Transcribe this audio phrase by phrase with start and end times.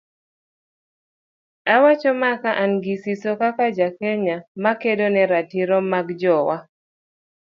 [1.73, 6.57] Awacho mae ka an gi siso kaka ja Kenya makedo ne ratiro mag jowa